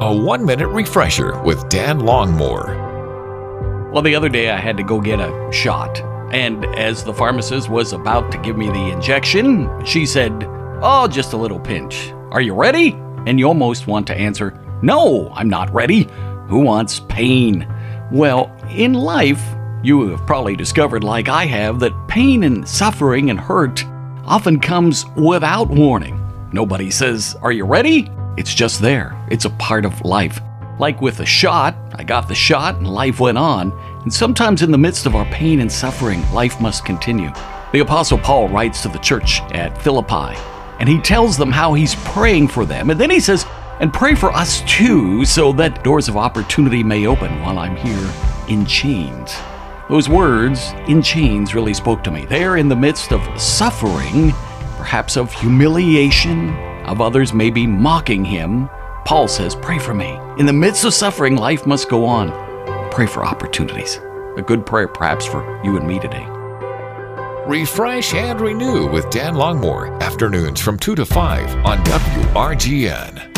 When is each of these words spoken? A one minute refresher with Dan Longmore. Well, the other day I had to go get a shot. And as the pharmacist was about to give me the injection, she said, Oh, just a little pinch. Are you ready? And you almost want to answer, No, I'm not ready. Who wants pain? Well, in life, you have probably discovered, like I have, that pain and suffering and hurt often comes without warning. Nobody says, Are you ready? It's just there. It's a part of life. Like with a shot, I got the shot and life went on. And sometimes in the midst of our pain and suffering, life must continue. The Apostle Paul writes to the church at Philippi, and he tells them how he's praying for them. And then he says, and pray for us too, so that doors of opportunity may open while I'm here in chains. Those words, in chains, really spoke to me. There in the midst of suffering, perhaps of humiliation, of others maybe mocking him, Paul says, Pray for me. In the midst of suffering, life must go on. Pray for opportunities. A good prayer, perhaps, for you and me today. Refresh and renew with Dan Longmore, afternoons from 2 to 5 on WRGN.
A 0.00 0.14
one 0.14 0.44
minute 0.44 0.68
refresher 0.68 1.36
with 1.42 1.68
Dan 1.68 1.98
Longmore. 1.98 3.90
Well, 3.90 4.00
the 4.00 4.14
other 4.14 4.28
day 4.28 4.48
I 4.50 4.56
had 4.56 4.76
to 4.76 4.84
go 4.84 5.00
get 5.00 5.18
a 5.18 5.50
shot. 5.50 6.00
And 6.32 6.64
as 6.76 7.02
the 7.02 7.12
pharmacist 7.12 7.68
was 7.68 7.92
about 7.92 8.30
to 8.30 8.38
give 8.38 8.56
me 8.56 8.68
the 8.68 8.92
injection, 8.92 9.68
she 9.84 10.06
said, 10.06 10.44
Oh, 10.82 11.08
just 11.08 11.32
a 11.32 11.36
little 11.36 11.58
pinch. 11.58 12.12
Are 12.30 12.40
you 12.40 12.54
ready? 12.54 12.92
And 13.26 13.40
you 13.40 13.48
almost 13.48 13.88
want 13.88 14.06
to 14.06 14.14
answer, 14.14 14.56
No, 14.82 15.32
I'm 15.34 15.48
not 15.48 15.74
ready. 15.74 16.08
Who 16.46 16.60
wants 16.60 17.00
pain? 17.08 17.66
Well, 18.12 18.56
in 18.70 18.94
life, 18.94 19.42
you 19.82 20.10
have 20.10 20.24
probably 20.28 20.54
discovered, 20.54 21.02
like 21.02 21.28
I 21.28 21.44
have, 21.46 21.80
that 21.80 22.06
pain 22.06 22.44
and 22.44 22.68
suffering 22.68 23.30
and 23.30 23.40
hurt 23.40 23.84
often 24.24 24.60
comes 24.60 25.06
without 25.16 25.70
warning. 25.70 26.24
Nobody 26.52 26.92
says, 26.92 27.34
Are 27.42 27.50
you 27.50 27.64
ready? 27.64 28.08
It's 28.36 28.54
just 28.54 28.80
there. 28.80 29.17
It's 29.30 29.44
a 29.44 29.50
part 29.50 29.84
of 29.84 30.00
life. 30.02 30.40
Like 30.78 31.00
with 31.00 31.20
a 31.20 31.26
shot, 31.26 31.76
I 31.94 32.04
got 32.04 32.28
the 32.28 32.34
shot 32.34 32.76
and 32.76 32.86
life 32.86 33.20
went 33.20 33.38
on. 33.38 33.72
And 34.02 34.12
sometimes 34.12 34.62
in 34.62 34.70
the 34.70 34.78
midst 34.78 35.06
of 35.06 35.16
our 35.16 35.26
pain 35.26 35.60
and 35.60 35.70
suffering, 35.70 36.22
life 36.32 36.60
must 36.60 36.84
continue. 36.84 37.30
The 37.72 37.80
Apostle 37.80 38.18
Paul 38.18 38.48
writes 38.48 38.82
to 38.82 38.88
the 38.88 38.98
church 38.98 39.40
at 39.52 39.76
Philippi, 39.82 40.38
and 40.78 40.88
he 40.88 41.00
tells 41.00 41.36
them 41.36 41.50
how 41.50 41.74
he's 41.74 41.94
praying 41.96 42.48
for 42.48 42.64
them. 42.64 42.90
And 42.90 42.98
then 42.98 43.10
he 43.10 43.20
says, 43.20 43.44
and 43.80 43.92
pray 43.92 44.14
for 44.14 44.32
us 44.32 44.62
too, 44.62 45.24
so 45.24 45.52
that 45.52 45.84
doors 45.84 46.08
of 46.08 46.16
opportunity 46.16 46.82
may 46.82 47.06
open 47.06 47.42
while 47.42 47.58
I'm 47.58 47.76
here 47.76 48.10
in 48.48 48.64
chains. 48.64 49.36
Those 49.88 50.08
words, 50.08 50.72
in 50.86 51.02
chains, 51.02 51.54
really 51.54 51.74
spoke 51.74 52.02
to 52.04 52.10
me. 52.10 52.24
There 52.26 52.56
in 52.56 52.68
the 52.68 52.76
midst 52.76 53.12
of 53.12 53.40
suffering, 53.40 54.32
perhaps 54.76 55.16
of 55.16 55.32
humiliation, 55.32 56.54
of 56.84 57.00
others 57.00 57.32
maybe 57.34 57.66
mocking 57.66 58.24
him, 58.24 58.68
Paul 59.08 59.26
says, 59.26 59.54
Pray 59.54 59.78
for 59.78 59.94
me. 59.94 60.20
In 60.38 60.44
the 60.44 60.52
midst 60.52 60.84
of 60.84 60.92
suffering, 60.92 61.34
life 61.34 61.66
must 61.66 61.88
go 61.88 62.04
on. 62.04 62.30
Pray 62.90 63.06
for 63.06 63.24
opportunities. 63.24 63.96
A 64.36 64.44
good 64.46 64.66
prayer, 64.66 64.86
perhaps, 64.86 65.24
for 65.24 65.40
you 65.64 65.78
and 65.78 65.88
me 65.88 65.98
today. 65.98 66.26
Refresh 67.46 68.12
and 68.12 68.38
renew 68.38 68.86
with 68.86 69.08
Dan 69.08 69.32
Longmore, 69.32 69.98
afternoons 70.02 70.60
from 70.60 70.78
2 70.78 70.94
to 70.94 71.06
5 71.06 71.64
on 71.64 71.78
WRGN. 71.84 73.37